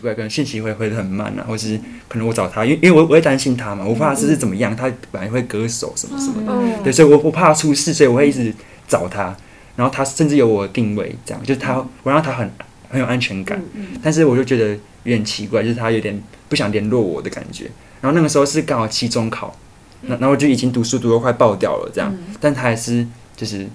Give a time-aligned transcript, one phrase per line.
[0.00, 1.78] 就变得有点奇怪，可能讯息会回的很慢啊，或是
[2.08, 6.82] 可能我找他，因为因为我我会担心他嘛，我怕他是怎么样，他本来会割手什么什么的，嗯。
[6.82, 8.52] 对，所以我我怕他出事，所以我会一直
[8.88, 9.36] 找他，
[9.76, 12.50] 然后他甚至有我的定位，这样就是他我让他很
[12.88, 13.60] 很有安全感，
[14.02, 14.68] 但是我就觉得
[15.04, 17.70] 有点奇怪，就是他有点不想联络我的感觉。
[18.00, 19.54] 然后那个时候是刚好期中考，
[20.02, 23.06] 那然后我就已经读书读得快爆掉了，这样，但他还是
[23.36, 23.66] 就是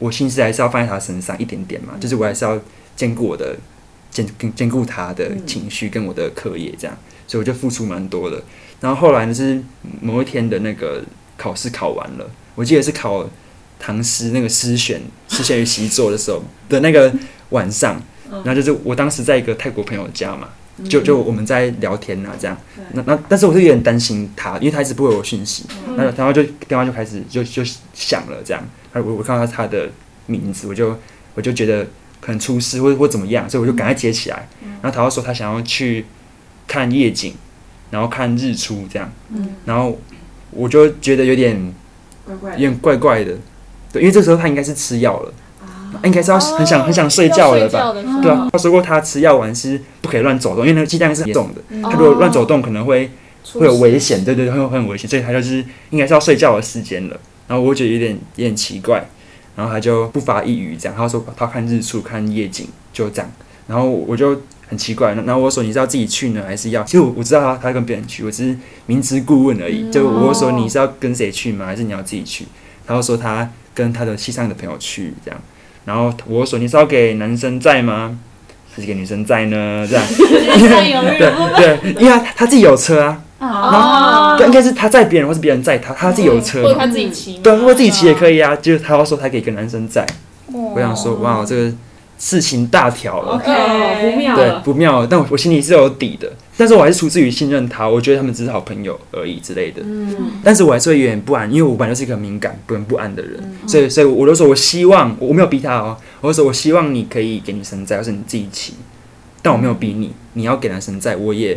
[0.00, 2.58] 我心思还是要放在他身上一点点嘛，就是我还是要
[2.96, 3.56] 兼顾我的
[4.10, 8.42] 兼兼兼顾他的情绪跟我的课业这样，所以我就付出蛮多的。
[8.80, 9.62] 然后后来呢是
[10.00, 11.02] 某一天的那个
[11.36, 13.28] 考试考完了，我记得是考
[13.78, 17.12] 唐诗那个诗选诗选与习作的时候的那个
[17.50, 18.00] 晚上，
[18.30, 20.48] 然后就是我当时在一个泰国朋友家嘛，
[20.88, 22.56] 就就我们在聊天啊这样，
[22.92, 25.64] 那那但是我是有点担心他，因为他一直不回我讯息，
[25.96, 28.62] 然后然后就电话就开始就就响了这样，
[28.92, 29.88] 然后我我看到他的
[30.26, 30.96] 名字，我就
[31.34, 31.86] 我就觉得
[32.20, 34.48] 可能出事或或怎么样，所以我就赶快接起来，
[34.82, 36.04] 然后他就说他想要去
[36.66, 37.34] 看夜景，
[37.90, 39.10] 然后看日出这样，
[39.64, 39.98] 然后
[40.50, 41.74] 我就觉得有点
[42.26, 43.36] 怪怪有点怪怪的，
[43.92, 45.32] 对，因为这时候他应该是吃药了，
[46.04, 47.94] 应该是要很想很想睡觉了吧。
[48.22, 53.10] 对啊，他说过他吃药丸是不可以乱走动，因为那个鸡蛋是很重的，他如果乱走动可能会
[53.54, 57.18] 会有危险，对对对，会会很危险，所以他就是应该是要睡觉的时间了。
[57.46, 59.02] 然后我觉得有点有点奇怪，
[59.58, 63.28] 然后他就不发一语这样，他说他看日出看夜景就这样，
[63.66, 66.84] 然后我就很奇怪，然后我说你是要自己去呢，还是要？
[66.84, 68.56] 其实我我知道他他跟别人去，我只是
[68.86, 69.90] 明知故问而已。
[69.90, 71.66] 就我说你是要跟谁去吗？
[71.66, 72.46] 还是你要自己去？
[72.86, 75.40] 他就说他跟他的西上的朋友去这样，
[75.84, 78.16] 然后我说你是要给男生在吗？
[78.72, 79.84] 还是给女生在呢？
[79.90, 80.06] 这样，
[81.58, 84.34] 对对，因为他他自己有车啊，哦。
[84.38, 88.56] 对，应该是他载别人，或是别人载他，他自己有车嘛，或者他自己骑，对，或者自己骑也可以啊。
[88.56, 90.06] 就是他要说他给一个男生载，
[90.52, 91.72] 我我想说哇，这个
[92.18, 93.34] 事情大条了。
[93.34, 108.74] ，OK，不妙对，了，不妙了，但我我心里是有底的，但是我还是出自于信任他，我觉得他们只是好朋友而已之类的，嗯，但是我还是会有点不安，因为我本来就是一个很敏感、不很不安的人，所以所以我就说我希望我没有逼他哦，我就说我希望你可以给女生载，或是你自己骑，
[109.40, 111.56] 但我没有逼你，你要给男生载，我也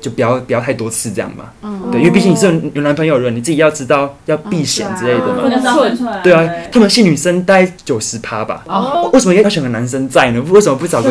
[0.00, 1.50] 就不要不要太多次这样嘛，
[1.92, 10.40] 对，因为毕竟你是有有男朋友的人，你自己要知道要避嫌之类的嘛，对啊，他们系女生大概九十趴吧，哦，为什么要选个男生在呢？
[10.50, 11.10] 为什么不找个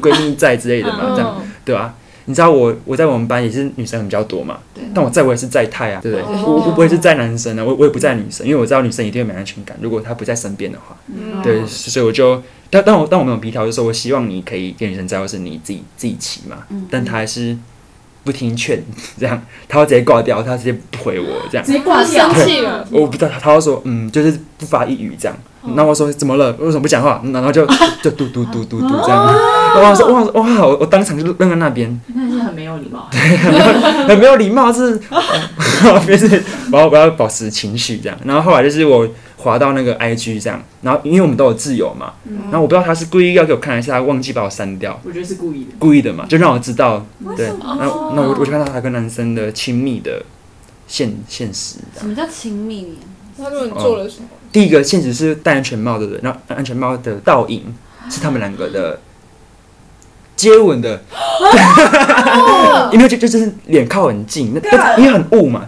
[0.00, 1.14] 闺蜜在之类的嘛？
[1.16, 1.94] 这样嗯对吧、
[2.24, 4.58] 你知道我我在我们班也是女生比较多嘛，
[4.94, 6.24] 但我在我也是在太啊，对不对？
[6.24, 6.42] 哦。
[6.46, 11.40] 我我我也是在男生啊，我我也不在女生，因为我知道女生一定会没安全感，如果她不在身边的话，嗯。
[11.42, 16.58] 对，所以我就但但我但我没有皮条，就说我希望你可以跟女生在，或是你自己自己骑嘛，
[16.90, 17.56] 但她还是
[18.22, 18.82] 不听劝，
[19.18, 21.72] 这样，他会直接挂掉，他直接不回我这样直。
[21.72, 25.36] 接挂掉生，气了，我不知道，他会说，嗯，就是不发一语这样。
[25.76, 26.52] 然后我说怎么了？
[26.58, 27.20] 为什么不讲话？
[27.34, 27.66] 然后就
[28.02, 29.26] 就嘟嘟嘟嘟嘟这样。
[29.74, 32.00] 然后我说哇哇，我我当场就愣在那边，
[32.50, 33.20] 很没有礼貌，对
[34.08, 35.00] 很没有礼貌，是，
[36.06, 38.18] 别是我要我要保持情绪这样。
[38.24, 42.12] 然后后来就是我滑到那个 IG 这样，然后因为我们都有自由嘛，
[42.50, 47.06] 然后我不知道他是故意要给我看，还是他忘记把我删掉，我觉得是故意的，故意的嘛，就让我知道，
[47.36, 47.46] 对。
[47.46, 50.22] 然后那我我就看到他跟男生的亲密的
[50.86, 52.98] 现现实什么叫亲密？
[53.38, 54.28] 他说你做了什么？
[54.52, 57.74] 第一个现实是戴安全帽的人，然后安全帽的倒影
[58.10, 59.00] 是他们两个的
[60.40, 60.98] 接吻的，
[62.92, 65.66] 因为就就就是脸靠很近，那但因为很雾嘛，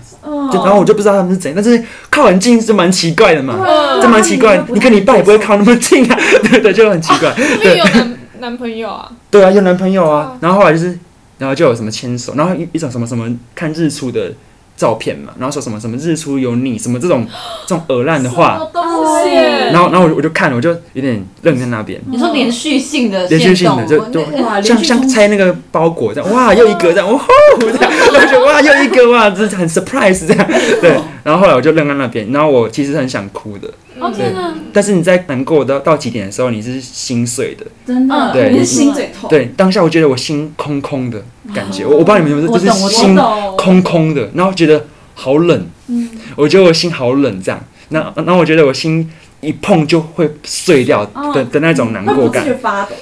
[0.50, 3.58] 就然后我就不知道他们是怎样，但是靠很近是蛮奇怪的嘛，
[4.00, 6.18] 这蛮奇怪，你跟你爸也不会靠那么近啊，
[6.50, 10.98] 对对，就很奇怪，因为有男男朋友啊，对啊，有男朋友啊，然后后来就是，
[11.36, 14.32] 然后就有什么牵手，然后一一种什么什么看日出的
[14.74, 17.26] 照片嘛，然后说什么什么日出有你什么这种
[17.66, 18.58] 这种恶烂的话，
[19.02, 19.34] 东西
[19.72, 22.00] 然后然后我就我就看了，我就有点愣在那边。
[22.10, 24.24] 你说连续性的连续性的就就
[24.62, 27.26] 像像拆那个包裹这样，哇，又一个这样，哇吼
[27.58, 30.46] 这样，然后就哇又一个哇，这是很 surprise 这样，
[30.80, 30.94] 对。
[31.24, 33.68] 然后后来我就愣在那边，然后我其实很想哭的，
[34.00, 41.22] 哦天哪，但是你在难过到到极点的时候，你是心碎的，真的，对你是心最痛，对，当下我觉得我心空空的
[41.54, 43.16] 感觉，我我不知道你们有没有，就是心
[43.56, 44.84] 空空的，然后觉得
[45.14, 45.64] 好冷，
[46.34, 49.10] 我觉得我心好冷这样，那那我觉得我心
[49.40, 51.04] 一碰就会碎掉
[51.34, 52.44] 的的那种难过感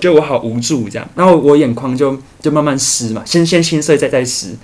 [0.01, 4.57] 就我好无助这样，然后我眼眶就就慢慢湿嘛，先先心碎再再湿。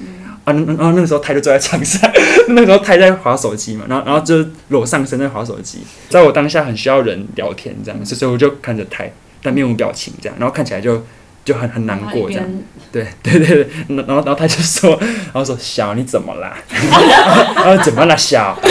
[0.44, 2.08] 啊，那然后那个时候泰就坐在床上，
[2.50, 9.12] 那个时候泰在划手机嘛，然后然后就裸上身在划手机，在我当下很需要人聊天这样，所以我就看着泰，
[9.42, 11.04] 但面无表情这样，然后看起来就
[11.44, 12.46] 就很很难过这样，
[12.92, 16.56] 对对对对，然后然后他就说，然后说小你怎么啦？
[16.70, 18.56] 然后怎么了小？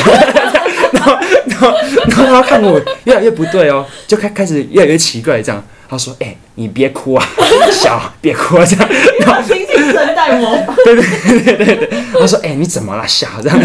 [0.95, 1.73] 然后然后
[2.07, 5.63] 然后他看我越来越不对哦，就开开始越来越奇怪这样。
[5.87, 7.23] 他说：“哎、你别哭啊，
[7.71, 8.89] 小别哭啊这样。
[9.47, 10.75] 亲情声带模仿，
[12.19, 13.59] 他说：“哎、你怎么了，小这样？”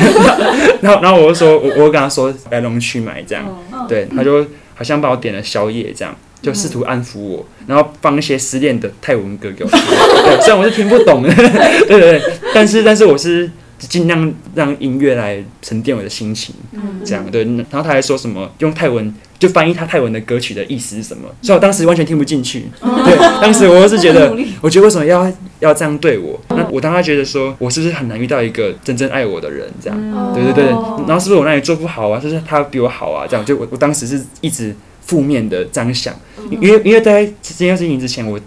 [0.82, 3.42] 然后然后我就说，我我跟他说来龙去脉这样，
[3.88, 6.14] 对，他就好像帮我点了宵夜这样。
[6.42, 9.78] 就试图安抚我，然后放一些失恋的泰文歌给我听。
[10.24, 11.28] 对，虽然我是听不懂的，
[11.86, 12.22] 对对对，
[12.54, 13.50] 但是但是我是
[13.88, 17.44] 尽量让音乐来沉淀我的心情，嗯这样对。
[17.44, 22.64] 然后他还说什么用泰文就翻译他泰文的歌曲的意思是什么，所以我当时完全听不进去。
[22.80, 25.30] 对，当时我是觉得， 我觉得为什么要
[25.60, 26.38] 要这样对我？
[26.48, 29.66] 那我当时觉得说，我是不是很难遇到一个真正爱我的人？
[29.82, 29.98] 这样，
[30.34, 30.64] 对对对。
[31.06, 32.20] 然后是不是我那里做不好啊？
[32.20, 33.26] 就是他比我好啊？
[33.26, 36.14] 这样，就我我当时是一直负面的这样想，
[36.50, 38.38] 因为因为在这件事情之前，我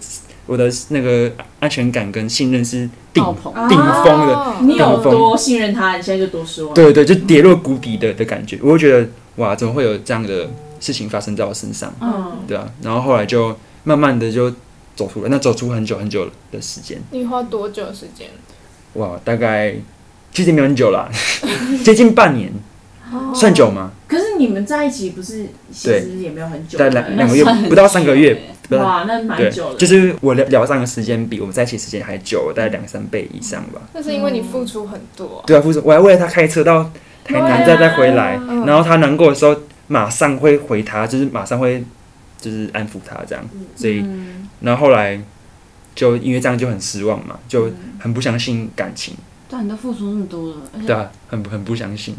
[0.46, 1.30] 我的那个
[1.60, 3.24] 安全感跟信任是顶
[3.68, 4.34] 顶峰的。
[4.34, 6.74] 哦你有多信任他，你现在就多失望。
[6.74, 10.48] 对对，就跌落谷底的的感觉，我会觉得哇，怎么会有这样的
[10.80, 11.92] 事情发生在我身上？
[12.00, 14.50] 嗯，对啊，然后后来就慢慢的就
[14.94, 18.28] 走出来，那走出很久很久的时间，你花多久时间？
[18.94, 19.74] 哇，大概
[20.32, 21.08] 其实没有很久啦，
[21.84, 22.52] 接近半年，
[23.34, 23.90] 算久吗？
[24.14, 28.38] 可是你们在一起不是其实也没有很久，大概两两个月不到三个月，
[28.68, 33.80] 不到哇，那蛮对久了。，就是我聊聊上的时间比我们在一起时间还久，大概两三倍以上吧。
[33.92, 36.90] 那是因为你付出很多，对啊，付出，我还为了他开车到
[37.24, 38.64] 台南再再回来，嗯。
[38.64, 39.56] 然后他难过的时候
[39.88, 41.84] 马上会回他，就是马上会
[42.40, 43.44] 就是安抚他这样，
[43.74, 45.20] 所以嗯，然后后来
[45.94, 49.14] 就因为这样就很失望嘛，就很不相信感情，
[49.48, 50.56] 对啊，你都付出那么多了，
[50.86, 52.14] 对啊，很很不相信，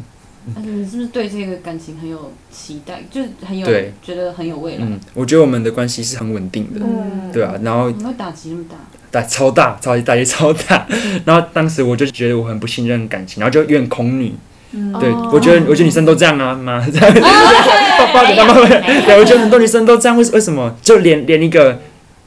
[0.62, 4.86] 你是不是对这个感情很有期待，就是很有对觉得很有未来？
[4.86, 8.76] 嗯，我觉得我们的关系是很稳定的，嗯，对啊，然后怎么会打击那么大？
[9.12, 10.86] 打超大，超级打击超大，
[11.26, 14.34] 然后当时我就觉得我很不信任感情，然后就有点恐女，
[14.72, 17.14] 嗯对哦我觉得我觉得女生都这样啊， 妈这样，
[17.98, 18.70] 抱抱着他们，
[19.06, 20.76] 对，我觉得很多女生都这样，为为什么？
[20.82, 21.80] 就连连一个。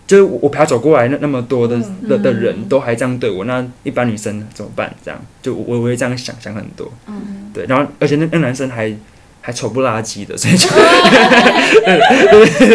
[0.08, 2.08] 就是我陪他走过来那那么多的嗯。
[2.08, 4.92] 的的人都还这样对我，那一般女生怎么办？
[5.04, 8.92] 这样就我我会这样想想很多，嗯，对，然后而且那那男生还
[9.40, 10.66] 还丑不拉几的，所以就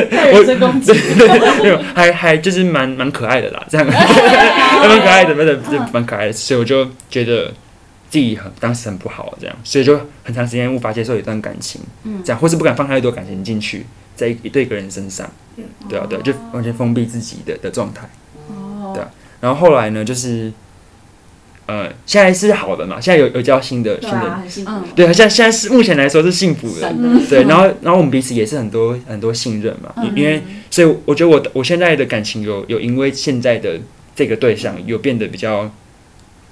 [0.10, 0.94] 太人身攻击，
[1.62, 3.86] 没有还还就是蛮蛮可爱的啦，这样。
[3.90, 7.48] 还蛮可爱的，真的就蛮可爱的，所以我就觉得
[8.10, 12.22] 自己很当时很不好，这样，所以就很长时间无法接受一段感情，嗯。
[12.24, 15.30] 这样或是不敢放太多感情进去，在一对一个人身上，
[15.90, 18.10] 对啊对啊，就完全封闭自己的的状态。
[18.50, 18.92] 哦。
[18.94, 19.10] 对啊。
[19.42, 20.52] 然后后来呢，就是
[21.66, 24.72] 呃，现在是好的嘛，现在有有交新的新的对啊，很幸福。
[24.72, 24.84] 嗯。
[24.96, 26.94] 对，现在现在是目前来说是幸福的，
[27.30, 30.12] 对，然后然后我们彼此也是很多很多信任嘛，嗯。
[30.16, 33.80] 因为所以我觉得我的我现在的感情有有因为现在的
[34.16, 35.72] 这个对象有变得比较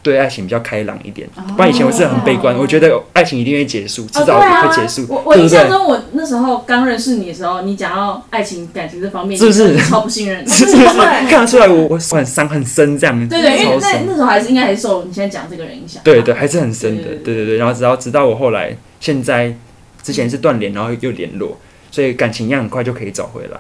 [0.04, 5.36] 对爱情比较开朗一点，哦不然以前我是很悲观，我觉得爱情一定会结束，迟早啊会结束，我我？
[5.36, 10.48] 印象中，我那时候刚认识你的时候，你讲到爱情感情这方面，是不是超不信任？
[10.48, 10.78] 是不是，
[11.30, 16.02] 看得出来我我很伤很深这样，对对，因为那那时候还是应该还是受你现在讲这个人影响。
[16.04, 17.58] 对对，还是很深的，对对对对。
[17.58, 19.54] 然后直到直到我后来，现在
[20.02, 21.58] 之前是断联，然后又联络，
[21.92, 23.60] 所以感情一样很快就可以找回来。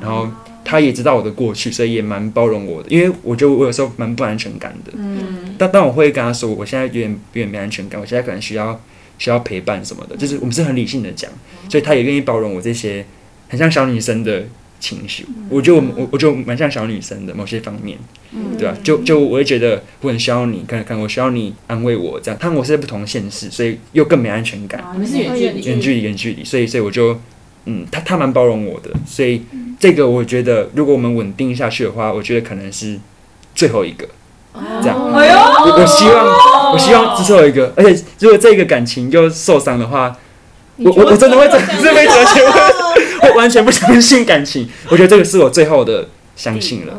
[0.00, 0.28] 然后
[0.64, 4.92] 他也知道我的过去，所以也蛮包容我的，因为我觉得我有时候蛮不安全感的。
[4.96, 8.80] 嗯，但但我会跟他说，我现在有点有点没安全感，我现在可能需要
[9.18, 11.30] 需要陪伴什么的，就是我们是很理性的讲，
[11.68, 13.04] 所以他也愿意包容我这些
[13.48, 14.44] 很像小女生的
[14.78, 15.26] 情绪。
[15.48, 17.96] 我觉得我们我我就蛮像小女生的某些方面。
[18.30, 22.38] 嗯对吧、就就我会觉得我很需要你，看看我需要你安慰我这样。
[22.38, 27.18] 但我是在不同现实，所以又更没安全感，啊，你们是远距离，远距离远距离，所以所以我就
[27.64, 29.40] 嗯，他他蛮包容我的，所以
[29.78, 32.98] 这个我觉得如果我们稳定下去的话，我觉得可能是
[33.54, 34.06] 最后一个。
[34.82, 40.16] 这样哎呦，我我希望我希望是最后一个，而且如果这个感情又受伤的话，
[40.78, 44.68] 我我我真的会真真会哲学，我我完全不相信感情。
[44.88, 46.94] 我觉得这个是我最后的相信了。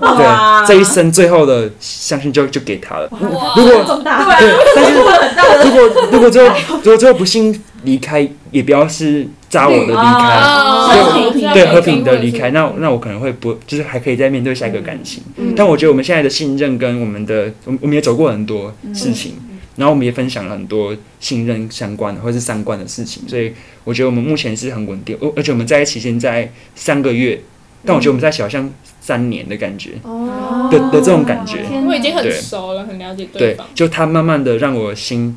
[0.00, 3.08] 对，这一生最后的相信就就给他了。
[3.10, 15.22] 如果，对，但是如果如果最后如果最后不幸离开，也不要是扎我的离开，对和平的离开，那那我可能会不就是还可以再面对下一个感情。
[15.54, 19.34] 但我觉得我们现在的信任跟我们的，我们我们也走过很多事情，
[19.76, 23.52] 然后我们也分享了很多信任相关的或者是三观的事情，所以
[23.84, 27.38] 我觉得我们目前是很稳定，而而且我们在一起现在三个月，
[27.84, 30.68] 但我觉得我们在一起好像三年的感觉哦。
[30.72, 31.62] 的的这种感觉。
[31.68, 35.36] 天我已经很熟了，很了解对方。，就他慢慢的让我心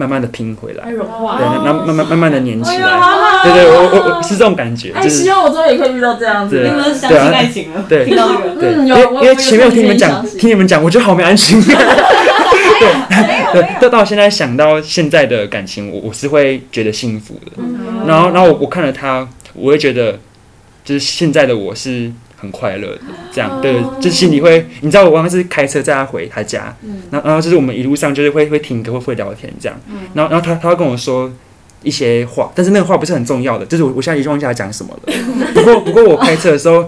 [0.00, 2.98] 慢慢的拼回来，融化对，哦然后慢慢慢慢的粘起来，
[3.44, 6.56] 对对，我我我是这种感觉，哎，就是希望我终于也可以遇到这样子。
[6.56, 7.84] 你们相信爱情了？
[7.86, 11.76] 对听到这个，对，嗯有因为因为前面我听你们讲，听你们讲，我觉得好 没安全感。
[12.80, 17.52] 对，对，到到现在想到现在的感情，我我是会觉得幸福的。
[17.58, 18.06] 嗯。
[18.06, 20.18] 然后，然后我我看了他，我会觉得，
[20.82, 23.00] 就是现在的我是很快乐的，
[23.32, 26.74] 这样对，就是心里会，你知道我刚刚是开车载他回他家，
[27.10, 29.78] 然后然后就是我们一路上就是会会听歌会会聊天这样，
[30.14, 31.30] 然后然后他他会跟我说。
[31.82, 35.14] 一些话，但是那个话不是很重要的，就是我我现在已经忘记他讲什么了。
[35.54, 36.84] 不过不过我开车的时候，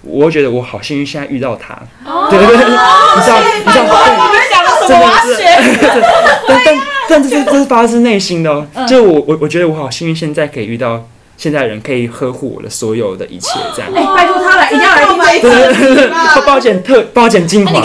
[0.00, 1.78] 我会觉得我好幸运，现在遇到他。
[2.30, 2.62] 对对对，你
[3.20, 3.84] 知道你知道，
[4.88, 6.00] 对，真的是，
[6.48, 8.66] 但但但这是这是发自内心的哦。
[8.88, 11.06] 就我我我觉得我好幸运，现在可以遇到
[11.44, 13.90] 现在人，可以呵护我的所有的一切，这样。
[13.94, 15.84] 哎，拜托他来，一定要来听这一对对集。
[15.94, 16.10] 对对，
[16.46, 17.84] 帮我剪特，帮我剪精华。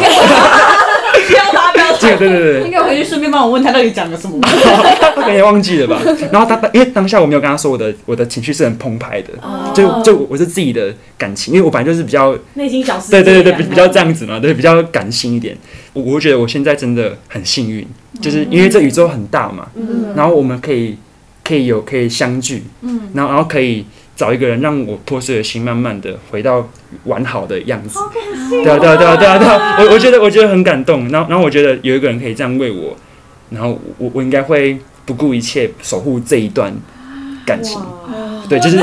[1.99, 4.39] 对对对应该回去顺便帮我问他到底讲了什么。
[4.41, 5.99] 他可能也忘记了吧。
[6.31, 9.27] 然后他因为当下我没有跟他说我的我的情绪是很澎湃的，
[9.73, 13.21] 就就我是自己的感情，因为我本来就是比较内心小世界。
[13.21, 15.57] 对对对对比比较这样子嘛，对比较感性一点。
[15.91, 17.85] 我我觉得我现在真的很幸运，
[18.21, 19.67] 就是因为这宇宙很大嘛，
[20.15, 20.97] 然后我们可以
[21.49, 23.09] 可以有可以相聚，嗯。
[23.15, 23.83] 然后然后可以
[24.15, 26.69] 找一个人让我破碎的心慢慢的回到
[27.05, 27.97] 完好的样子。
[28.49, 32.95] 对啊对啊对啊对啊对啊，我我觉得我觉得很感动，然后然后我觉得有一个人可以这样为我，
[33.49, 36.71] 然后我我应该会不顾一切守护这一段
[37.45, 37.81] 感情。
[38.47, 38.77] 对，就是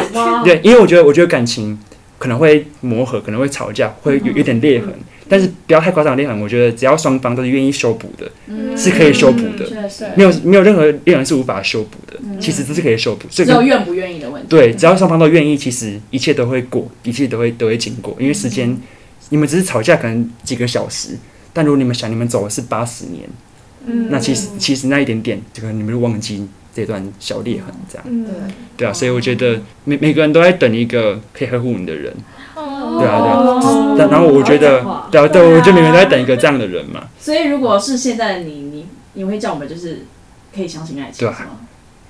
[0.45, 1.79] 对，因为我觉得我觉得感情
[2.19, 4.89] 可能会磨合，可能会吵架，会有有点裂痕，
[5.29, 6.41] 但是不要太夸张的裂痕。
[6.41, 8.31] 我觉得只要双方都是愿意修补的，
[8.77, 9.67] 是可以修补的。
[10.17, 13.27] 没有没有任何裂痕是无法修补的，其实都是可以修补。
[13.31, 14.49] 所以只有愿不愿意的问题。
[14.49, 18.17] 对，只要双方都愿意，其实一切都会过，一切都会都会经过。
[18.19, 18.77] 因为时间，
[19.31, 21.17] 你们只是吵架可能几个小时，
[21.53, 23.29] 但如果你们想，你们走的是八十年，
[23.87, 28.05] 嗯那其实其实那一点点，就可能你们就忘记这段小裂痕，这样。
[28.09, 28.27] 嗯，
[28.77, 32.15] 对啊，所以我觉得每每个人都在等一个可以呵护你的人。
[32.57, 33.37] 哦对啊，对啊。
[33.37, 37.09] 哦但然后我觉得哇，对啊，对，我觉得每天都在等一个这样的人嘛。
[37.19, 40.05] 所以如果是现在的你，你你会叫我们就是
[40.55, 41.35] 可以相信爱情，对？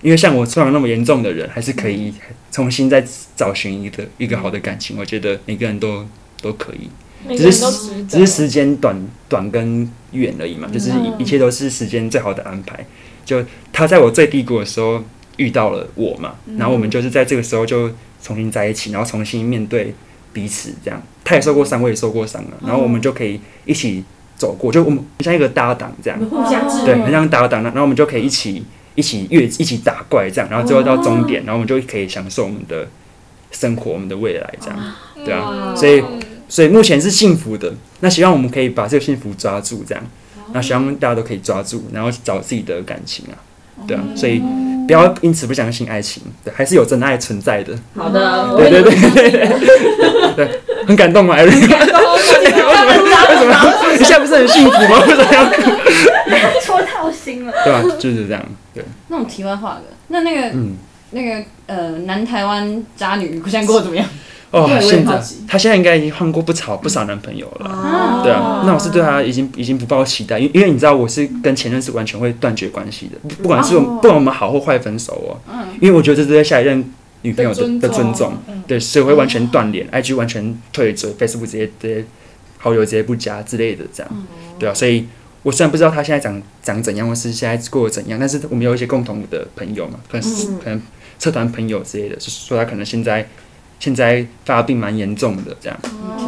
[0.03, 2.13] 因为像我创伤那么严重的人，还是可以
[2.51, 4.97] 重新再找寻一个一个好的感情。
[4.99, 6.05] 我觉得每个人都
[6.41, 6.91] 都可以。
[7.27, 8.95] 每个人都值得，只是时间短
[9.29, 12.87] 短跟远而已嘛，就是一一切都是时间最好的安排。
[13.25, 15.03] 就他在我最低谷的时候
[15.39, 17.91] 遇到了我嘛，然后我们就是在这个时候就
[18.23, 19.95] 重新在一起，然后重新面对
[20.37, 24.05] 彼此，这样他也受过伤，我也受过伤了，然后我们就可以一起
[24.37, 28.63] 走过，就我们像一个搭档这样，互相制对，很像搭档，然后我们就可以一起
[28.95, 32.87] 一起越一起打怪这样，然后最后到终点，然后我们就可以享受我们的
[33.51, 34.79] 生活，我们的未来这样，
[35.25, 36.05] 对啊，所以
[36.51, 40.05] 所以目前是幸福的，那希望我们可以把这个幸福抓住，这样，
[40.53, 43.35] 那希望大家都可以抓住，然后找自己的感情啊，
[43.87, 44.43] 对啊，所以
[44.87, 51.35] 不要因此不相信爱情，对，还是有真爱存在的，好的，我对对对对对对，很感动嘛？
[51.35, 51.53] 艾瑞？
[51.55, 51.69] 为什
[53.47, 53.53] 么？
[53.99, 55.01] 你现在不是很幸福吗？
[55.07, 55.51] 为什么要？
[56.61, 57.53] 戳到心了。
[57.65, 57.83] 对吧？
[57.99, 58.43] 就是这样，
[58.75, 60.77] 对，那种题外话的，那那个嗯，
[61.11, 64.07] 那个呃，南台湾渣女现在过得怎么样？
[64.61, 67.71] 哦现在他现在应该已经换过不少不少男朋友了。
[67.71, 68.21] 哦。
[68.25, 75.13] 对啊，那我是对他已经已经不抱期待，因因为你知道我是跟前任是完全会断绝关系的，不不管是我们不管我们好或坏分手
[75.47, 78.63] 哦，因为我觉得这是对下一任女朋友的的尊重，嗯。
[78.67, 82.05] 对，所以我会完全断联，IG 完全退追，Facebook 直接直接
[82.59, 84.27] 好友直接不加之类的这样，
[84.59, 85.07] 对啊，所以
[85.43, 90.83] 我虽然不知道他现在长长怎样，或是现在过得怎样，但是我们有一些共同的朋友嘛，可能是、可能
[91.21, 93.29] 社团朋友之类的，就是说他可能现在
[93.79, 95.79] 现在发病蛮严重的这样，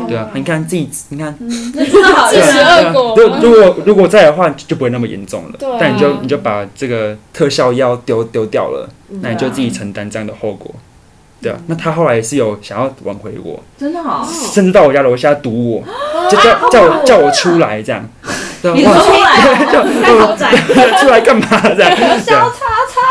[0.06, 1.34] 对啊，你看自己，你看。
[1.74, 5.78] 那真的好自食对啊恶果对啊如如果如果在的话，就不会那么严重了。
[5.80, 8.88] 但你就你就把这个特效药丢丢掉了，
[9.22, 10.74] 那你就自己承担这样的后果。
[11.40, 14.28] 对啊，那他后来也是有想要挽回我，真的好。
[14.52, 15.84] 甚至到我家楼下堵我，
[16.28, 18.06] 就叫叫我叫我出来这样。
[18.60, 20.56] 对啊，你说哇出来哦， 太豪宅。
[21.00, 21.94] 出来干嘛这样？
[21.96, 22.52] 对啊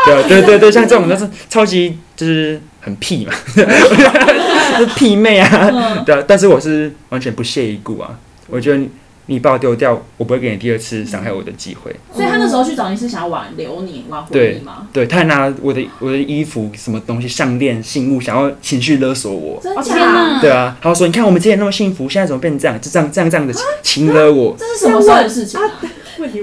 [0.04, 6.24] 对啊对对对，像这种就是超级就是很屁嘛， 就是屁妹啊，对啊。
[6.26, 8.18] 但是我是完全不屑一顾啊，
[8.48, 8.88] 我觉得你
[9.26, 11.94] 你把我丢掉，我不会给你第二次伤害我的机会。
[12.14, 14.88] 所以他那时候去找你是想要挽留你、挽回你吗？
[14.90, 19.60] 对，他还拿我的我的衣服、什么东西、项链、信物，想要情绪勒索我。
[19.62, 20.04] 真哦天假？
[20.06, 20.40] 哪！
[20.40, 22.80] 对啊，他说：“你看我们之前那么幸福，现在怎么变成这样？
[22.80, 23.52] 就这样这样这样的
[23.82, 24.56] 情勒我。
[24.58, 25.70] 这是什么时候的事情啊？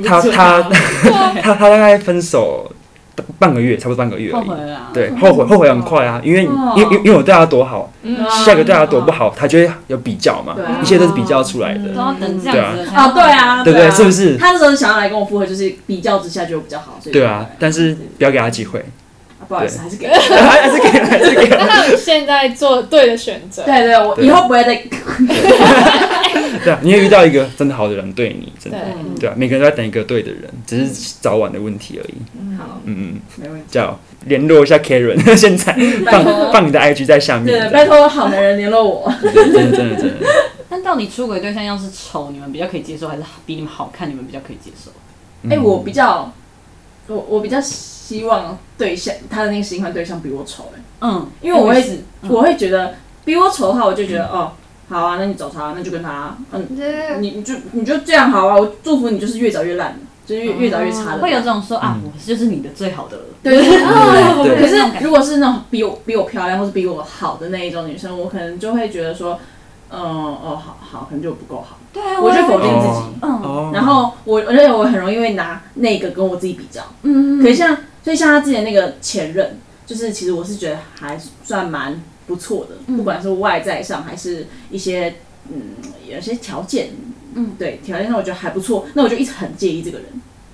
[0.06, 0.62] 他他
[1.42, 2.72] 他他大概分手
[3.40, 4.44] 半个月，差不多半个月而已。
[4.46, 4.92] 后悔了啊。
[4.94, 13.88] 对，后悔 后悔很快啊，因为哦因为因为我对他多好，嗯下一个对他多不好，他就会有比较嘛啊，一切都是比较出来的，都要等这对啊样子啊，对啊，对不对？
[13.88, 14.38] 啊是不是？
[14.38, 20.08] 他那时候想要来跟我复合，就是比较之下就比较好，所以对啊，但是不要给他机会，啊不好意思，还是给。
[20.08, 21.48] 还是给 还是给。
[21.56, 24.82] 那现在做对的选择，对对，我以后不会再。
[26.64, 28.80] 对啊，你也遇到一个真的好的人对你，真的。
[28.80, 32.58] 对，对啊，每个人都在等一个对的人，只是早晚的问题而已。
[32.58, 33.66] 好，嗯嗯，没问题。
[33.70, 34.00] 加油！
[34.26, 35.76] 联络一下 Karen， 现在
[36.12, 39.14] 放放你的 IG 在下面，对，拜托好男人联络我。
[39.22, 40.28] 真的真的真的。
[40.68, 44.90] 但到底出轨对象要是丑，你们比较可以接受，还是比你们好看，你们比较可以接受？
[45.50, 46.34] 哎、嗯我比较，
[47.08, 51.84] 我我比较希望对象他的那个新欢对象比我丑哎、嗯，因为我会
[52.28, 54.54] 我会觉得比我丑的话，我就觉得、哦，
[54.88, 56.68] 好啊，那你找他，那就跟他，嗯，
[57.20, 61.22] 你你就你就这样好啊，我祝福你，就是越找越烂，就是越越找越差的。
[61.22, 63.24] 会有这种说啊，嗯我就是你的最好的了。
[63.42, 69.40] 对对对对对可是如果是那种比我比我漂亮或是比我好的那一种女生，我可能就会觉得说，
[69.92, 73.20] 嗯哦好好，可能就不够好，对啊，我就否定自哦己。
[73.24, 76.82] 嗯哦，然后我而且我很容易会拿那个跟我自己比较。
[77.04, 82.98] 嗯，可是像所以像他之前那个前任，就是其实我是觉得还算蛮不错的，嗯。
[82.98, 85.16] 不管是外在上还是一些
[85.50, 85.76] 嗯
[86.10, 86.90] 有些条件，
[87.34, 87.52] 嗯。
[87.58, 90.08] 对条件上我觉得还不错，那我就一直很介意这个人。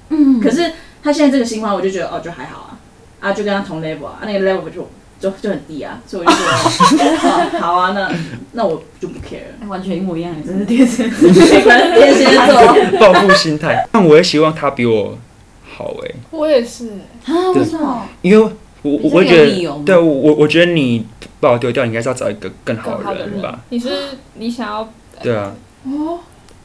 [0.10, 2.80] 嗯，可是他现在这个新欢，我就觉得哦就还好啊，
[3.22, 8.12] 啊就跟他同 level 啊，啊那个 level 就就就很低啊，所以我就觉得好 好啊，那
[8.52, 11.08] 那我就不 care 完全一模一样，真是天蝎。
[11.08, 15.18] 反正天蝎座，报复心态，但我也希望他比我
[15.64, 16.90] 好哎、我也是，
[17.26, 18.06] 啊，为什么？
[18.22, 18.52] 因为
[18.82, 21.06] 我我我会觉得对我我我觉得你
[21.42, 23.60] 把我丢掉，你应该是要找一个更好的人吧？
[23.70, 23.90] 你是
[24.36, 24.90] 你想要
[25.22, 25.54] 对啊。
[25.84, 26.20] 哦，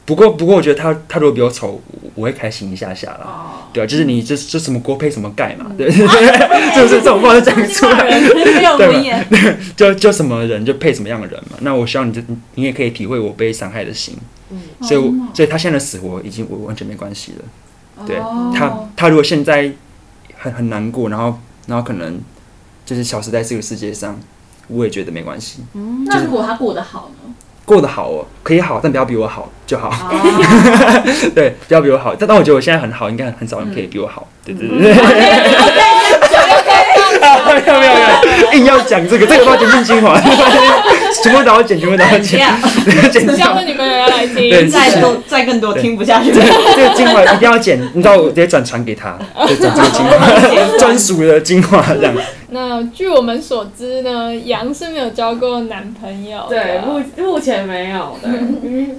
[0.05, 3.21] 不过不过，我觉得他他如果比我丑，我我会开心一下下啦。
[3.25, 8.07] 哦，对啊，就是你这这什么锅配什么盖嘛，对对 对，就是这种话就讲出来，
[8.77, 9.57] 对吧。
[9.75, 11.57] 就就什么人就配什么样的人嘛。
[11.61, 14.15] 那我希望你这你你也可以体会我被伤害的心，
[14.51, 18.05] 嗯所以我所以他现在的死活已经我完全没关系了。
[18.05, 19.71] 对哦他他如果现在
[20.37, 22.19] 很很难过，然后然后可能
[22.85, 24.19] 就是消失在这个世界上，
[24.67, 25.63] 我也觉得没关系。
[25.73, 27.33] 嗯那如果他过得好呢？
[27.65, 29.89] 过得好哦，可以好，但不要比我好就好。
[29.89, 30.11] 啊，
[31.35, 32.15] 对，不要比我好。
[32.15, 34.25] 但但我觉得我现在很好，应该很少人可以比我好。
[34.45, 34.93] 对对对对。
[37.45, 40.19] 没有没有没有，硬要讲这个，这个都要剪进精华，
[41.23, 42.39] 全部都要剪，全部都要剪，
[43.11, 43.65] 剪掉下次。
[43.65, 46.31] 你们也要来听，再多再更多听不下去。
[46.31, 52.13] 这个精华一定要剪，你知道我直接转传给他，转这个精华，专属的精华这样。
[52.49, 56.45] 那据我们所知呢，杨是没有交过男朋友。
[56.47, 58.29] 对，目目前没有的。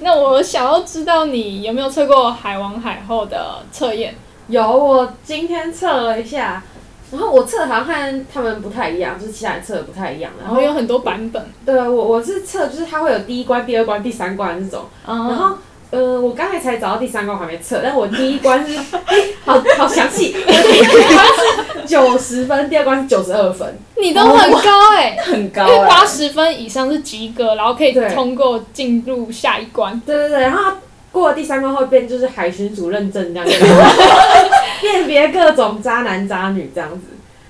[0.03, 4.14] 那我想要知道你有没有测过海王海后的测验？
[4.49, 6.62] 有，我今天测了一下，
[7.11, 10.31] 然后我测好像和他们不太一样，就是其他人测的不太一样。
[10.42, 14.85] 然后有很多版本，对我我是测，就是它会有第一关、第二关、第三关这种。
[15.07, 15.57] 然然后
[15.90, 18.79] 呃，我刚才才找到第三关，我还没测，但我第一关是，
[19.47, 23.79] 好好详细，我第一关是九十分，第二关是九十二分。
[23.97, 29.99] 你都很高哎、很高因为八哎，十分以上是及格，然后可以通过进入下一关。
[30.05, 30.73] 对对对，然后
[31.19, 33.55] 过了第三关后变就是海巡署认证这样子，
[34.81, 37.01] 辨别各种渣男渣女这样子。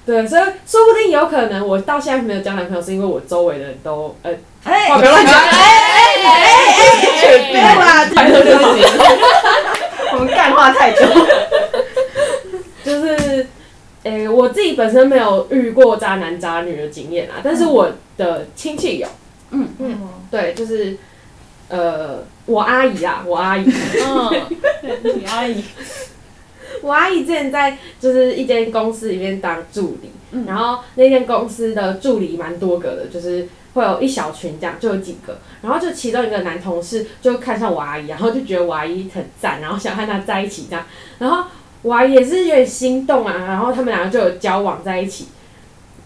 [0.07, 4.33] 对，所以说不定有可能我到现在没有交男朋友，是因为我周围的人都呃，
[4.65, 5.35] 哎话不要乱讲，
[7.51, 8.83] 不要啦，拜托对不起，
[10.15, 11.07] 我们干话太多。
[12.83, 13.47] 就是，
[14.05, 19.07] 诶、我自己本身没有遇过渣男渣女的经验啊，但是我的亲戚有，
[19.51, 19.69] 嗯。
[19.79, 20.97] 嗯对，就是，
[21.69, 24.43] 呃，我阿姨啊，我阿姨，嗯，
[25.17, 25.63] 你阿姨，
[26.81, 30.47] 我阿姨之前在就是一间公司里面当助理，嗯。
[30.47, 40.85] 然后那间公司的助理蛮多个的，就是会有一小群这样，就有几个，然后就其中一个男同事就看上我阿姨，然后就觉得我阿姨很赞，然后想和她在一起这样，
[41.19, 41.45] 然后
[41.83, 45.29] 我阿姨也是有点心动啊，然后他们两个就有交往在一起，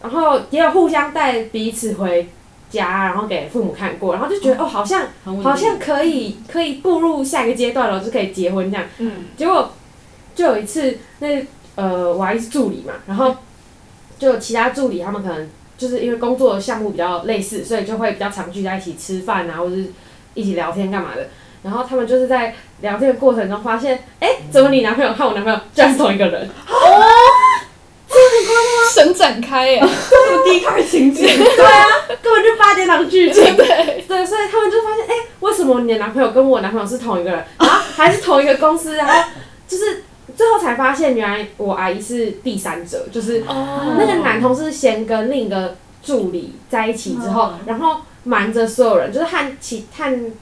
[0.03, 2.29] 然后也有互相带彼此回
[2.73, 5.07] 家，然后给父母看过，然后就觉得哦，好像
[5.43, 8.87] 好像可以可以步入下一个阶段了，就可以结婚这样。
[8.99, 9.73] 嗯，结果
[10.35, 13.37] 就有一次，那呃我阿姨是助理嘛，然后
[14.19, 19.93] 就有其他助理他们可能就是因为工作的项目比较类似，所以就会比较常聚在一起吃饭啊，或者是
[20.35, 21.29] 一起聊天干嘛的。
[21.63, 26.51] 然后他们就是在聊天的过程中发现，哎、怎么你男朋友和我男朋友居然是同一个人？
[29.03, 31.87] 神展开耶，是第一开情节， 对啊，
[32.23, 33.57] 根本就八点档剧情。
[33.57, 39.31] 对，对，所以他们就发现，哎、为什么你的男朋友跟我男朋友是同一个人，然后还是同一个公司，然后
[39.67, 40.05] 就是
[40.37, 43.97] 最后才发现，原来我阿姨是第三者，就是哦。
[43.99, 50.33] 那个男同事先跟另一个助理在一起之后，然后瞒着所有人，就是和其和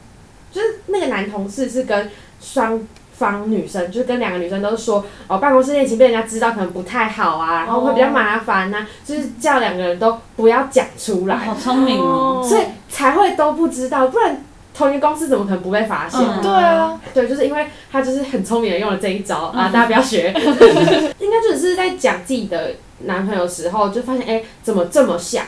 [0.52, 2.80] 就是那个男同事是跟双
[3.20, 11.36] 方女生，就是跟两个女生都说，哦，办公室恋情被人家知道可能不太好啊，然后会比较麻烦呐、就是叫两个人都不要讲出来。
[11.36, 12.42] 好聪明哦。
[12.42, 16.18] 所以才会都不知道，不然同一个公司怎么可能不被发现？
[16.18, 20.32] 嗯对啊，对，就是因为他就是很聪明的用了这一招啊， 大家不要学。
[21.18, 25.44] 应该就只是在讲自己的男朋友的时候，就发现哎、怎么这么像？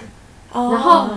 [0.52, 1.08] 然然后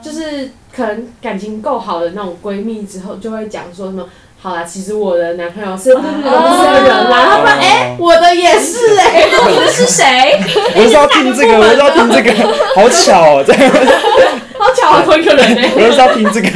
[0.00, 4.06] 就是可能感情够好的那种闺蜜之后，就会讲说什么。
[4.46, 10.38] 好啦，其实我的男朋友是公司的人啦，他们哎、我的也是哎、你们是谁？
[10.76, 12.32] 我就是要听这个， 我就是要听这个，
[12.76, 13.72] 好巧哦，这样，
[14.56, 16.48] 好巧啊，同一个人哎、我就是要听这个。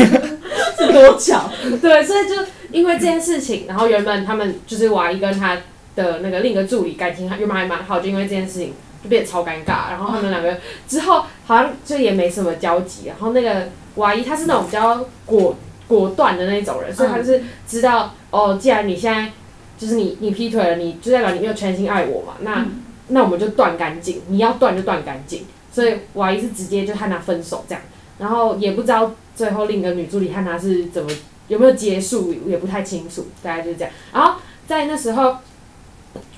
[0.79, 1.51] 是多巧？
[1.83, 2.37] 对，所以就
[2.71, 5.57] 因为这件事情，然后原本他们就是瓦伊跟他
[5.97, 8.73] 的那个另一个助理感情还原本还蛮好，就因为这件事情
[9.03, 10.57] 就变得超尴尬，然后他们两个
[10.89, 15.57] 之后好像就也没什么交集，然后那个瓦伊他是那种比较果
[15.99, 19.33] 果断的那种人，所以他就是知道、哦，既然你现在
[19.77, 22.65] 就是你你劈腿了，你就代表你没有全心爱我嘛，那、
[23.09, 27.83] 那我们就断干净，你要断就断干净，所以瓦伊是直接就和他分手这样，
[28.19, 31.11] 然后也不知道最后另一个女助理和他是怎么
[31.49, 33.93] 有没有结束，也不太清楚，大概就是这样。
[34.13, 34.35] 然后
[34.69, 35.39] 在那时候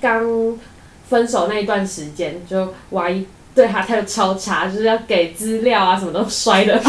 [0.00, 0.58] 刚
[1.08, 6.88] 分手那一段时间，就瓦伊对他态度超差，就是要给资料啊什么都摔的， 态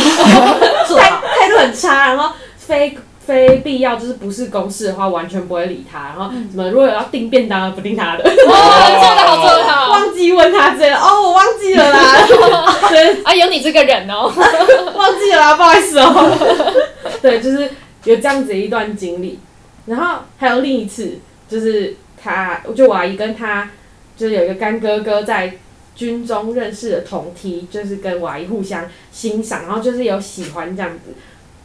[0.87, 2.33] 态度很差，然后
[2.65, 8.29] 非非必要就是不是公事的话，完全不会理他，然后什么如果有要订便当啊不订他的，哇，
[8.99, 9.91] 做得好，做得好。
[9.91, 12.27] 忘记问他之类的，哦我忘记了啦，
[12.89, 14.31] 对，啊，有你这个人哦。
[14.95, 16.89] 忘记了啦，不好意思哦。
[17.21, 17.69] 对，就是
[18.03, 19.39] 有这样子一段经历，
[19.85, 23.69] 然后还有另一次，就是他，就我阿姨跟他，
[24.17, 25.53] 就是有一个干哥哥在
[25.95, 31.13] 军中认识的同梯，就是跟我阿姨互相欣赏，然后就是有喜欢这样子。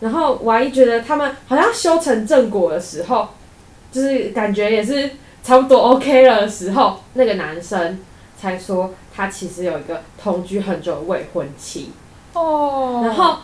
[0.00, 3.28] 然后我阿姨觉得他们好像修成正果的时候，
[3.90, 5.10] 就是感觉也是
[5.42, 7.98] 差不多 OK 了的时候，那个男生
[8.40, 11.90] 才说他其实有一个同居很久的未婚妻。
[12.34, 13.38] 哦然后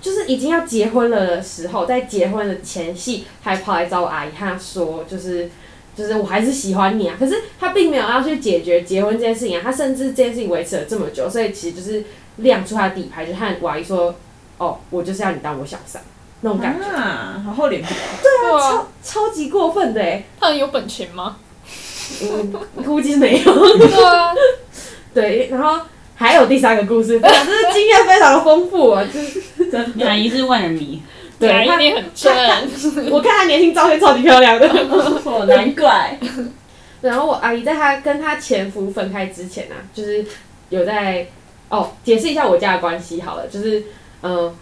[0.00, 5.50] 就是已经要结婚了的时候，在结婚的前夕，还跑来找我阿姨，和她说，就是
[5.94, 7.16] 就是我还是喜欢你啊。
[7.18, 12.04] 可是他并没有要去解决结婚这件事情啊，他甚至这件事情维持了这么久，所以其实就是
[12.36, 14.14] 亮出他的底牌，就和我阿姨说，
[14.58, 16.02] 哦，我就是要你当我小三
[16.40, 17.98] 那种感觉，啊，好厚脸皮哦。
[18.22, 21.36] 对啊，超超级过分的哎，他很有本钱吗？
[22.22, 22.52] 嗯，
[22.84, 23.78] 估计是没有。
[23.78, 24.34] 对啊，
[25.12, 25.80] 对，然后
[26.14, 29.42] 还有第三个故事，就是经验非常的丰富啊，就是
[29.94, 31.02] 你阿姨是万人迷，
[31.38, 33.10] 对他牙一定很正。
[33.10, 34.68] 我看他年轻照片超级漂亮的。
[34.68, 36.18] 哦，难怪。
[37.02, 40.24] 然后我阿姨在她跟她前夫分开之前啊，就是
[40.70, 41.26] 有在
[41.68, 43.84] 哦解释一下我家的关系好了，就是嗯、
[44.26, 44.54] 呃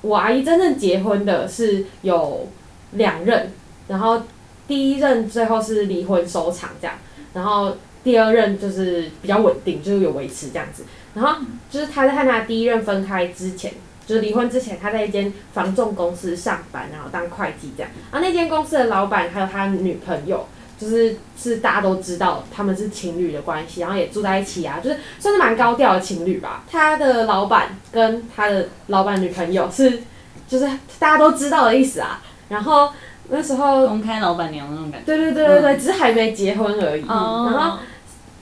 [0.00, 2.48] 我阿姨真正结婚的是有
[2.92, 3.50] 两任，
[3.88, 4.22] 然后
[4.66, 6.96] 第一任最后是离婚收场这样，
[7.32, 10.84] 然后第二任就是比较稳定，就是有维持这样子。
[11.14, 13.72] 然后就是她在和她第一任分开之前，
[14.06, 17.90] 就是离婚之前，她在一间房仲公司上班，然后当会计这样。
[18.12, 20.46] 然后那间公司的老板还有他女朋友，
[20.78, 26.62] 就是是大家都知道他们是情侣的关系，然后也住在一起啊，就是算是蛮高调的情侣吧。
[26.70, 30.02] 他的老板跟他的老板女朋友是，
[30.46, 30.66] 就是
[30.98, 32.22] 大家都知道的意思啊。
[32.48, 32.90] 然后
[33.28, 35.06] 那时候，公开老板娘那种感觉。
[35.06, 37.02] 对对对对对，只是还没结婚而已。
[37.08, 37.78] 哦然后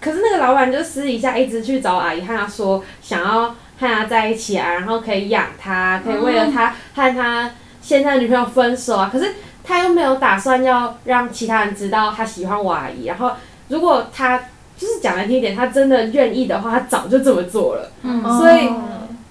[0.01, 9.11] 可是那个老板就私底下一直去找阿姨，和她说想要和她在一起啊，然后可以养她，可以为了她和她现在的女朋友分手啊。
[9.13, 9.35] 可是
[9.67, 13.07] 他又没有打算要让其他人知道他喜欢我阿姨。
[13.07, 13.33] 然后
[13.69, 14.39] 如果他
[14.79, 17.91] 就是讲难听一点，他真的愿意的话，他早就这么做了。
[18.03, 18.71] 嗯所以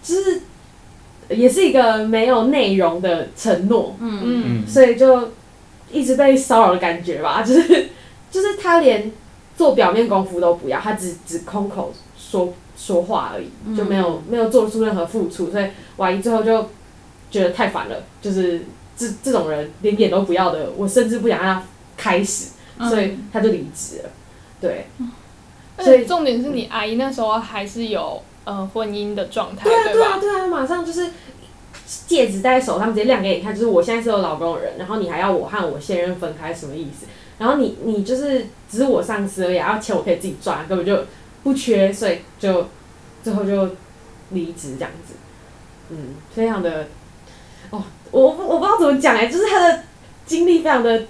[0.03, 0.41] 就是
[1.29, 3.95] 也是一个没有内容的承诺。
[3.99, 5.31] 嗯，嗯，嗯，所以就
[5.91, 7.89] 一直被骚扰的感觉吧， 就是
[8.29, 9.11] 就是他连
[9.55, 15.65] 做表面功夫都不要，他只只空口说说话而已，嗯就没有没有做出任何付出，所以
[15.97, 16.69] 瓦姨最后就
[17.31, 18.61] 觉得太烦了，就是
[18.97, 21.63] 这这种人连演都不要的，我甚至不想让他
[21.97, 22.89] 开始，嗯。
[22.89, 24.09] 所以他就离职了，
[24.59, 24.87] 对。
[25.77, 31.09] 而所以且重点是你阿姨那时候还是有呃婚姻的状态，对啊，对啊，对啊，马上就是
[32.07, 37.05] 戒指戴在手上，直接亮给你看，就是我现在是有老公的人，然后你还要我和我现任分开，什么意思？
[37.37, 40.97] 然后你你就是只是我上司而已，然后钱我可以自己赚，根本就
[41.43, 42.67] 不缺，所以就
[43.21, 43.69] 最后就
[44.29, 45.15] 离职这样子，
[45.89, 46.85] 嗯，非常的哦，
[48.21, 49.83] 我我我不知道怎么讲哎、就是他的
[50.25, 51.03] 经历非常的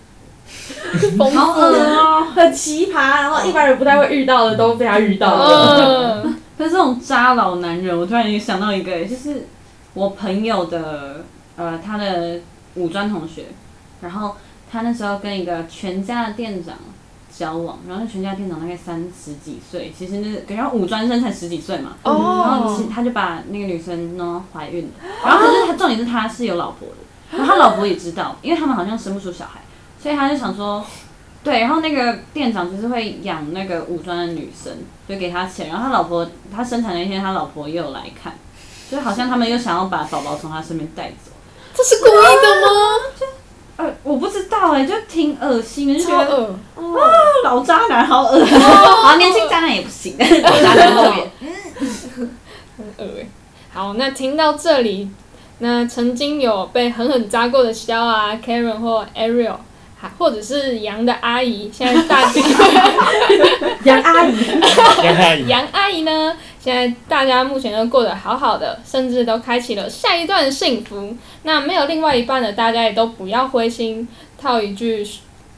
[1.17, 1.59] 丰好富。
[1.61, 2.27] 恶哦。
[2.35, 9.47] 很奇葩，然后一般人不太会遇到的都被他遇到了，嗯， 可是这种渣老男人，我突然也想到一个，就是
[9.93, 11.23] 我朋友的
[11.55, 12.39] 呃，他的
[12.73, 13.45] 五专同学，
[14.01, 14.35] 然后
[14.71, 16.75] 他那时候跟一个全家的店长
[17.37, 24.91] 交往，然后那全家店长大概三十几岁，其实那感觉五专生才十几岁嘛，然后其他就把那个女生呢怀孕了，
[25.23, 29.59] 然后可是他重点是他是有老婆的，然后他老婆也知道，因为他们好像生不出小孩，
[30.01, 30.85] 所以他就想说，
[31.43, 34.73] 对，然后那个店长就是会养那个五专的女生，
[35.07, 38.33] 就给他钱，然后他老婆他生产那天，他老婆也有来看，
[38.89, 41.31] 就好像他们又想要把宝宝从他身边带走。
[41.73, 43.27] 这是故意的吗？
[43.77, 46.99] 呃，我不知道哎、就挺恶心的，就觉超得恶。
[47.43, 51.31] 老渣男好恶，好年轻渣男也不行， 老渣男后面。
[52.77, 53.29] 很恶欸。
[53.73, 55.09] 好，那听到这里，
[55.59, 59.55] 那曾经有被狠狠扎过的肖啊、Karen 或 Ariel，
[59.99, 62.31] 还或者是杨的阿姨，现在大家
[63.83, 64.35] 杨阿姨，
[65.03, 66.33] 杨阿姨，杨阿姨呢，
[66.65, 71.15] 现在大家目前都过得好好的，甚至都开启了下一段幸福。
[71.43, 74.07] 那没有另外一半的，大家也都不要灰心。
[74.35, 75.07] 套一句，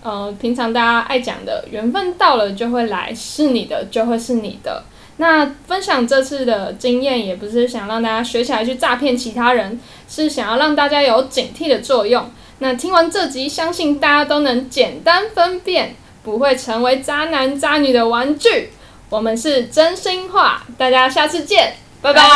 [0.03, 4.83] 呃，平常大家爱讲的，缘分到了就会来，是你的就会是你的。
[5.15, 12.29] 那分享这次的经验，也不是想让大家学起来去诈骗其他人，是想要让大家有警惕的作用。
[12.59, 18.71] 那听完这集，相信大家都能简单分辨，不会成为渣男渣女的玩具。
[19.09, 22.27] 我们是真心话，大家下次见，拜拜。